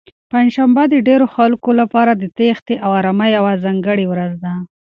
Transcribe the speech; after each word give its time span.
پنجشنبه 0.31 0.83
د 0.89 0.95
ډېرو 1.07 1.25
خلکو 1.35 1.69
لپاره 1.81 2.11
د 2.15 2.23
تېښتې 2.37 2.75
او 2.85 2.91
ارامۍ 2.99 3.29
یوه 3.37 3.53
ځانګړې 3.63 4.05
ورځ 4.11 4.31
ده. 4.43 4.53